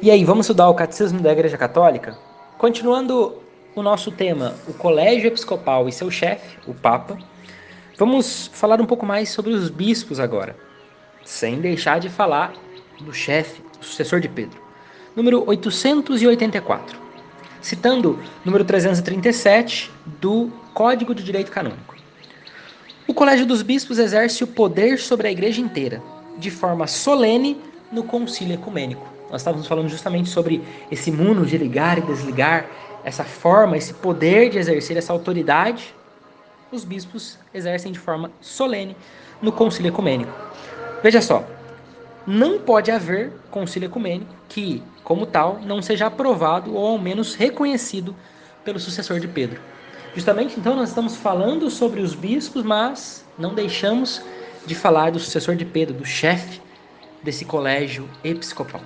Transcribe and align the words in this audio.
E 0.00 0.12
aí, 0.12 0.24
vamos 0.24 0.46
estudar 0.46 0.68
o 0.68 0.74
Catecismo 0.74 1.18
da 1.18 1.32
Igreja 1.32 1.58
Católica? 1.58 2.16
Continuando 2.56 3.34
o 3.74 3.82
nosso 3.82 4.12
tema, 4.12 4.54
o 4.68 4.72
Colégio 4.72 5.26
Episcopal 5.26 5.88
e 5.88 5.92
seu 5.92 6.08
chefe, 6.08 6.56
o 6.68 6.72
Papa, 6.72 7.18
vamos 7.96 8.48
falar 8.52 8.80
um 8.80 8.86
pouco 8.86 9.04
mais 9.04 9.28
sobre 9.28 9.50
os 9.50 9.68
bispos 9.70 10.20
agora, 10.20 10.56
sem 11.24 11.60
deixar 11.60 11.98
de 11.98 12.08
falar 12.08 12.52
do 13.00 13.12
chefe, 13.12 13.60
o 13.80 13.84
sucessor 13.84 14.20
de 14.20 14.28
Pedro. 14.28 14.62
Número 15.16 15.42
884, 15.44 16.96
citando 17.60 18.20
número 18.44 18.64
337 18.64 19.90
do 20.20 20.48
Código 20.74 21.12
de 21.12 21.24
Direito 21.24 21.50
Canônico. 21.50 21.96
O 23.04 23.12
Colégio 23.12 23.44
dos 23.44 23.62
Bispos 23.62 23.98
exerce 23.98 24.44
o 24.44 24.46
poder 24.46 25.00
sobre 25.00 25.26
a 25.26 25.32
igreja 25.32 25.60
inteira, 25.60 26.00
de 26.38 26.52
forma 26.52 26.86
solene 26.86 27.60
no 27.90 28.04
concílio 28.04 28.54
ecumênico 28.54 29.17
nós 29.30 29.40
estávamos 29.40 29.66
falando 29.66 29.88
justamente 29.88 30.28
sobre 30.28 30.62
esse 30.90 31.10
mundo 31.10 31.44
de 31.44 31.56
ligar 31.58 31.98
e 31.98 32.02
desligar, 32.02 32.66
essa 33.04 33.24
forma, 33.24 33.76
esse 33.76 33.94
poder 33.94 34.50
de 34.50 34.58
exercer 34.58 34.96
essa 34.96 35.12
autoridade, 35.12 35.94
os 36.70 36.84
bispos 36.84 37.38
exercem 37.54 37.92
de 37.92 37.98
forma 37.98 38.30
solene 38.40 38.96
no 39.40 39.52
concílio 39.52 39.90
ecumênico. 39.90 40.32
Veja 41.02 41.22
só, 41.22 41.44
não 42.26 42.58
pode 42.58 42.90
haver 42.90 43.32
concílio 43.50 43.86
ecumênico 43.86 44.34
que, 44.48 44.82
como 45.02 45.24
tal, 45.24 45.60
não 45.64 45.80
seja 45.80 46.06
aprovado 46.06 46.74
ou 46.74 46.86
ao 46.86 46.98
menos 46.98 47.34
reconhecido 47.34 48.14
pelo 48.64 48.78
sucessor 48.78 49.20
de 49.20 49.28
Pedro. 49.28 49.60
Justamente 50.14 50.58
então 50.58 50.74
nós 50.74 50.90
estamos 50.90 51.16
falando 51.16 51.70
sobre 51.70 52.00
os 52.00 52.14
bispos, 52.14 52.62
mas 52.62 53.24
não 53.38 53.54
deixamos 53.54 54.20
de 54.66 54.74
falar 54.74 55.12
do 55.12 55.18
sucessor 55.18 55.54
de 55.54 55.64
Pedro, 55.64 55.94
do 55.94 56.04
chefe 56.04 56.60
desse 57.22 57.44
colégio 57.44 58.08
episcopal. 58.22 58.82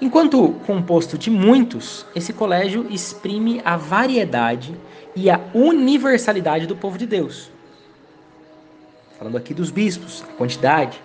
Enquanto 0.00 0.52
composto 0.66 1.18
de 1.18 1.28
muitos, 1.28 2.06
esse 2.14 2.32
colégio 2.32 2.86
exprime 2.90 3.60
a 3.62 3.76
variedade 3.76 4.74
e 5.14 5.28
a 5.28 5.38
universalidade 5.52 6.66
do 6.66 6.74
povo 6.74 6.96
de 6.96 7.06
Deus. 7.06 7.50
Falando 9.18 9.36
aqui 9.36 9.52
dos 9.52 9.70
bispos, 9.70 10.24
a 10.26 10.32
quantidade. 10.32 11.02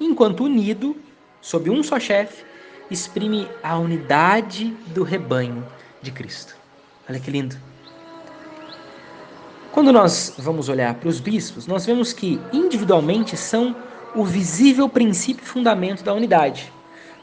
Enquanto 0.00 0.42
unido, 0.42 0.96
sob 1.40 1.70
um 1.70 1.80
só 1.84 2.00
chefe, 2.00 2.44
exprime 2.90 3.48
a 3.62 3.78
unidade 3.78 4.76
do 4.88 5.04
rebanho 5.04 5.64
de 6.02 6.10
Cristo. 6.10 6.56
Olha 7.08 7.20
que 7.20 7.30
lindo. 7.30 7.56
Quando 9.70 9.92
nós 9.92 10.34
vamos 10.38 10.68
olhar 10.68 10.94
para 10.94 11.08
os 11.08 11.20
bispos, 11.20 11.68
nós 11.68 11.86
vemos 11.86 12.12
que 12.12 12.40
individualmente 12.52 13.36
são 13.36 13.76
o 14.14 14.24
visível 14.24 14.88
princípio 14.88 15.44
e 15.44 15.46
fundamento 15.46 16.02
da 16.02 16.12
unidade. 16.12 16.72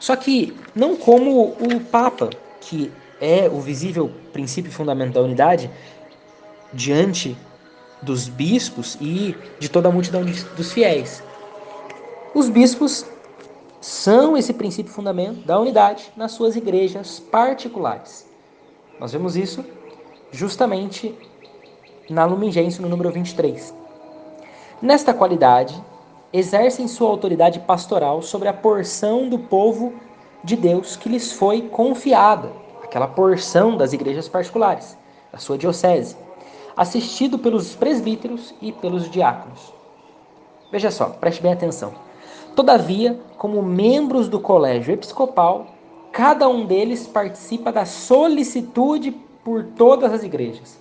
Só 0.02 0.16
que 0.16 0.52
não 0.74 0.96
como 0.96 1.50
o 1.50 1.80
Papa, 1.80 2.28
que 2.60 2.90
é 3.20 3.48
o 3.48 3.60
visível 3.60 4.10
princípio 4.32 4.72
fundamental 4.72 5.22
da 5.22 5.28
unidade, 5.28 5.70
diante 6.72 7.36
dos 8.02 8.26
bispos 8.26 8.98
e 9.00 9.36
de 9.60 9.68
toda 9.68 9.88
a 9.88 9.92
multidão 9.92 10.24
dos 10.56 10.72
fiéis. 10.72 11.22
Os 12.34 12.48
bispos 12.48 13.06
são 13.80 14.36
esse 14.36 14.52
princípio 14.52 14.92
fundamental 14.92 15.44
da 15.44 15.60
unidade 15.60 16.10
nas 16.16 16.32
suas 16.32 16.56
igrejas 16.56 17.20
particulares. 17.20 18.26
Nós 18.98 19.12
vemos 19.12 19.36
isso 19.36 19.64
justamente 20.32 21.14
na 22.10 22.24
Lumen 22.24 22.50
Gentium, 22.50 22.82
no 22.82 22.88
número 22.88 23.12
23. 23.12 23.72
Nesta 24.82 25.14
qualidade, 25.14 25.80
exercem 26.32 26.88
sua 26.88 27.08
autoridade 27.08 27.60
pastoral 27.60 28.22
sobre 28.22 28.48
a 28.48 28.52
porção 28.52 29.28
do 29.28 29.38
povo 29.38 29.92
de 30.42 30.56
Deus 30.56 30.96
que 30.96 31.08
lhes 31.08 31.32
foi 31.32 31.62
confiada, 31.62 32.50
aquela 32.82 33.06
porção 33.06 33.76
das 33.76 33.92
igrejas 33.92 34.28
particulares, 34.28 34.96
da 35.30 35.38
sua 35.38 35.58
diocese, 35.58 36.16
assistido 36.76 37.38
pelos 37.38 37.74
presbíteros 37.74 38.54
e 38.60 38.72
pelos 38.72 39.10
diáconos. 39.10 39.72
Veja 40.70 40.90
só, 40.90 41.06
preste 41.06 41.42
bem 41.42 41.52
atenção. 41.52 41.92
Todavia, 42.56 43.20
como 43.36 43.62
membros 43.62 44.28
do 44.28 44.40
colégio 44.40 44.94
episcopal, 44.94 45.66
cada 46.10 46.48
um 46.48 46.64
deles 46.64 47.06
participa 47.06 47.70
da 47.70 47.84
solicitude 47.84 49.10
por 49.44 49.64
todas 49.76 50.12
as 50.12 50.22
igrejas. 50.22 50.78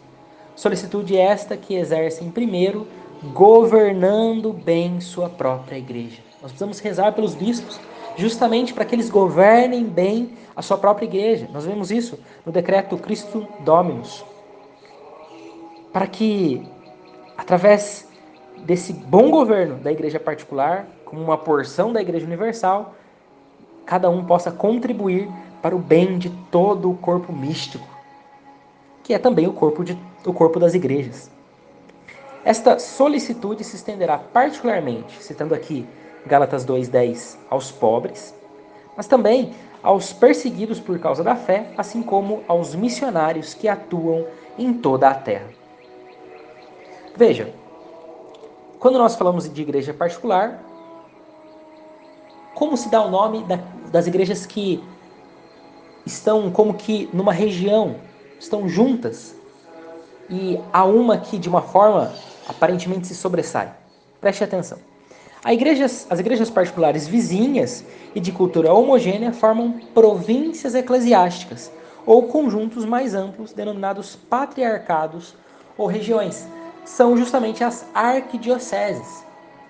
Solicitude 0.56 1.18
esta 1.18 1.58
que 1.58 1.76
exercem 1.76 2.30
primeiro 2.30 2.88
governando 3.24 4.52
bem 4.52 5.00
sua 5.00 5.30
própria 5.30 5.78
igreja. 5.78 6.22
Nós 6.42 6.52
precisamos 6.52 6.80
rezar 6.80 7.14
pelos 7.14 7.36
bispos, 7.36 7.80
justamente 8.18 8.74
para 8.74 8.84
que 8.84 8.96
eles 8.96 9.10
governem 9.10 9.84
bem 9.86 10.32
a 10.56 10.62
sua 10.62 10.78
própria 10.78 11.06
igreja. 11.06 11.48
Nós 11.54 11.66
vemos 11.66 11.92
isso 11.92 12.20
no 12.46 12.52
decreto 12.52 12.98
Cristo 12.98 13.48
Dominus. 13.60 14.26
Para 15.94 16.08
que, 16.08 16.68
através 17.38 18.08
desse 18.58 18.94
bom 18.94 19.30
governo 19.30 19.76
da 19.76 19.92
igreja 19.92 20.20
particular, 20.20 20.88
como 21.06 21.22
uma 21.22 21.38
porção 21.38 21.94
da 21.94 22.02
igreja 22.02 22.26
universal, 22.26 22.96
cada 23.86 24.10
um 24.10 24.24
possa 24.26 24.52
contribuir 24.52 25.30
para 25.62 25.76
o 25.76 25.80
bem 25.80 26.18
de 26.18 26.30
todo 26.50 26.90
o 26.90 26.98
corpo 26.98 27.32
místico, 27.32 27.88
que 29.04 29.14
é 29.14 29.20
também 29.20 29.48
o 29.48 29.54
corpo, 29.54 29.84
de, 29.84 29.98
o 30.26 30.34
corpo 30.34 30.60
das 30.60 30.74
igrejas. 30.74 31.30
Esta 32.44 32.80
solicitude 32.80 33.64
se 33.64 33.76
estenderá 33.76 34.18
particularmente, 34.18 35.22
citando 35.22 35.54
aqui 35.54 35.88
Gálatas 36.26 36.66
2:10, 36.66 37.38
aos 37.50 37.72
pobres, 37.72 38.34
mas 38.98 39.08
também 39.08 39.54
aos 39.84 40.14
perseguidos 40.14 40.80
por 40.80 41.00
causa 41.00 41.24
da 41.24 41.36
fé, 41.36 41.72
assim 41.78 42.02
como 42.04 42.44
aos 42.48 42.76
missionários 42.76 43.54
que 43.54 43.68
atuam 43.68 44.26
em 44.58 44.74
toda 44.74 45.10
a 45.10 45.14
terra. 45.14 45.48
Veja, 47.16 47.54
quando 48.80 48.98
nós 48.98 49.16
falamos 49.16 49.52
de 49.52 49.62
igreja 49.62 49.94
particular, 49.94 50.64
como 52.54 52.76
se 52.76 52.90
dá 52.90 53.02
o 53.02 53.10
nome 53.10 53.46
das 53.92 54.08
igrejas 54.08 54.46
que 54.46 54.84
estão 56.06 56.52
como 56.52 56.74
que 56.74 57.10
numa 57.14 57.34
região, 57.34 57.96
estão 58.40 58.68
juntas, 58.68 59.36
e 60.32 60.60
há 60.72 60.86
uma 60.86 61.18
que 61.18 61.38
de 61.38 61.50
uma 61.50 61.62
forma 61.62 62.12
aparentemente 62.48 63.06
se 63.06 63.14
sobressai. 63.14 63.72
Preste 64.20 64.44
atenção. 64.44 64.78
Igrejas, 65.46 66.08
as 66.10 66.20
igrejas 66.20 66.50
particulares 66.50 67.08
vizinhas 67.08 67.84
e 68.16 68.20
de 68.20 68.32
cultura 68.32 68.74
homogênea 68.74 69.34
formam 69.34 69.80
províncias 69.94 70.76
eclesiásticas 70.76 71.72
ou 72.06 72.28
conjuntos 72.28 72.86
mais 72.86 73.14
amplos 73.14 73.52
denominados 73.52 74.16
patriarcados 74.16 75.36
ou 75.78 75.88
regiões. 75.88 76.48
São 76.86 77.18
justamente 77.18 77.64
as 77.64 77.86
arquidioceses. 77.94 79.26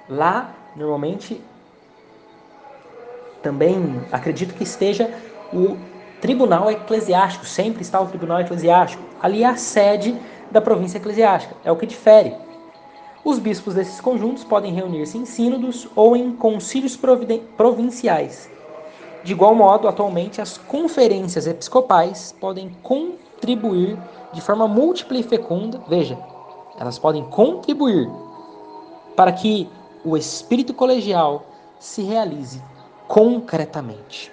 Lá, 0.10 0.54
normalmente, 0.76 1.42
também 3.42 4.02
acredito 4.12 4.54
que 4.54 4.64
esteja 4.64 5.10
o 5.54 5.78
tribunal 6.20 6.70
eclesiástico, 6.70 7.46
sempre 7.46 7.82
está 7.82 8.00
o 8.00 8.08
tribunal 8.08 8.42
eclesiástico. 8.42 9.04
Ali 9.22 9.44
é 9.44 9.48
a 9.48 9.56
sede 9.56 10.16
da 10.52 10.62
província 10.62 10.98
eclesiástica, 10.98 11.56
é 11.64 11.72
o 11.72 11.76
que 11.76 11.86
difere. 11.86 12.36
Os 13.24 13.40
bispos 13.40 13.76
desses 13.76 14.02
conjuntos 14.02 14.44
podem 14.44 14.74
reunir-se 14.74 15.18
em 15.18 15.26
sínodos 15.26 15.88
ou 15.96 16.16
em 16.16 16.36
concílios 16.36 16.98
provinciais. 17.56 18.50
De 19.24 19.32
igual 19.32 19.54
modo, 19.54 19.88
atualmente, 19.88 20.42
as 20.42 20.58
conferências 20.58 21.46
episcopais 21.46 22.36
podem 22.40 22.76
contribuir 22.82 23.98
de 24.34 24.42
forma 24.42 24.68
múltipla 24.68 25.20
e 25.20 25.24
fecunda, 25.24 25.80
veja, 25.88 26.18
elas 26.80 26.98
podem 26.98 27.24
contribuir 27.26 28.10
para 29.16 29.32
que 29.32 29.70
o 30.04 30.18
espírito 30.18 30.74
colegial 30.74 31.46
se 31.80 32.02
realize 32.02 32.62
concretamente. 33.08 34.32